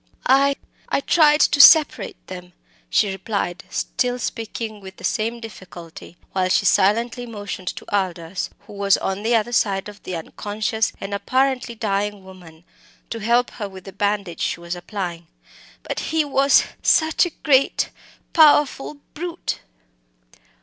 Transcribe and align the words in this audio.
"I 0.25 0.55
I 0.89 1.01
tried 1.01 1.41
to 1.41 1.61
separate 1.61 2.17
them," 2.25 2.53
she 2.89 3.11
replied, 3.11 3.65
still 3.69 4.17
speaking 4.17 4.81
with 4.81 4.95
the 4.97 5.03
same 5.03 5.39
difficulty, 5.39 6.17
while 6.31 6.49
she 6.49 6.65
silently 6.65 7.27
motioned 7.27 7.67
to 7.75 7.85
Aldous, 7.95 8.49
who 8.61 8.73
was 8.73 8.97
on 8.97 9.21
the 9.21 9.35
other 9.35 9.51
side 9.51 9.87
of 9.87 10.01
the 10.01 10.15
unconscious 10.15 10.91
and 10.99 11.13
apparently 11.13 11.75
dying 11.75 12.23
woman, 12.23 12.63
to 13.11 13.19
help 13.19 13.51
her 13.51 13.69
with 13.69 13.83
the 13.83 13.93
bandage 13.93 14.41
she 14.41 14.59
was 14.59 14.75
applying. 14.75 15.27
"But 15.83 15.99
he 15.99 16.25
was 16.25 16.63
such 16.81 17.27
a 17.27 17.35
great 17.43 17.91
powerful 18.33 18.95
brute." 19.13 19.59